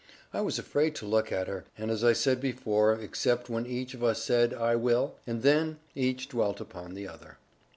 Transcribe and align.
I 0.33 0.41
was 0.41 0.57
afraid 0.57 0.95
to 0.95 1.05
look 1.05 1.31
at 1.31 1.47
her, 1.47 1.65
as 1.77 2.03
I 2.03 2.13
said 2.13 2.41
before, 2.41 2.93
except 2.95 3.51
when 3.51 3.67
each 3.67 3.93
of 3.93 4.03
us 4.03 4.23
said, 4.23 4.51
"I 4.51 4.75
will;" 4.75 5.13
and 5.27 5.43
then 5.43 5.77
each 5.93 6.27
dwelt 6.27 6.59
upon 6.59 6.95
the 6.95 7.07
other. 7.07 7.37